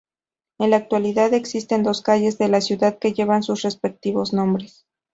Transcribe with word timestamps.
En 0.57 0.71
la 0.71 0.77
actualidad 0.77 1.31
existen 1.35 1.83
dos 1.83 2.01
calles 2.01 2.39
de 2.39 2.47
la 2.47 2.61
ciudad 2.61 2.97
que 2.97 3.13
llevan 3.13 3.43
sus 3.43 3.61
respectivos 3.61 4.33
nombres. 4.33 4.87